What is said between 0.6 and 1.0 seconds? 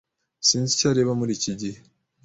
icyo